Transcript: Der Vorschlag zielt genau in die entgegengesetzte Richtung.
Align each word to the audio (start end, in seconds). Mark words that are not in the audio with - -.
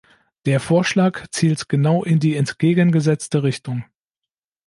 Der 0.47 0.59
Vorschlag 0.59 1.27
zielt 1.29 1.69
genau 1.69 2.03
in 2.03 2.19
die 2.19 2.35
entgegengesetzte 2.35 3.43
Richtung. 3.43 3.85